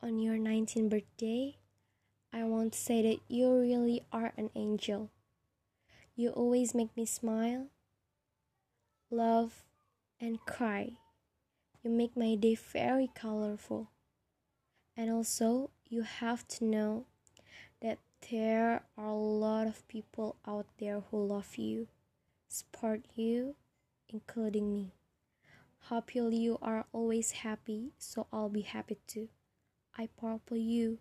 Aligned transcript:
on 0.00 0.18
your 0.18 0.36
19th 0.36 0.90
birthday, 0.90 1.56
I 2.32 2.44
want 2.44 2.72
to 2.72 2.78
say 2.78 3.02
that 3.02 3.20
you 3.28 3.52
really 3.52 4.04
are 4.12 4.32
an 4.36 4.50
angel. 4.54 5.10
You 6.14 6.30
always 6.30 6.74
make 6.74 6.96
me 6.96 7.04
smile, 7.04 7.66
love, 9.10 9.64
and 10.20 10.44
cry. 10.46 10.98
You 11.82 11.90
make 11.90 12.16
my 12.16 12.36
day 12.36 12.54
very 12.54 13.10
colorful. 13.14 13.90
And 14.96 15.10
also, 15.10 15.70
you 15.88 16.02
have 16.02 16.46
to 16.48 16.64
know 16.64 17.06
that 17.80 17.98
there 18.30 18.82
are 18.96 19.06
a 19.06 19.12
lot 19.12 19.66
of 19.66 19.86
people 19.88 20.36
out 20.46 20.66
there 20.78 21.02
who 21.10 21.24
love 21.24 21.56
you, 21.56 21.88
support 22.48 23.02
you, 23.14 23.56
including 24.08 24.72
me. 24.72 24.92
Hope 25.82 26.14
you 26.14 26.58
are 26.60 26.84
always 26.92 27.30
happy, 27.30 27.92
so 27.98 28.26
I'll 28.32 28.48
be 28.48 28.62
happy 28.62 28.98
too. 29.06 29.28
I 29.98 30.06
purple 30.16 30.56
you. 30.56 30.98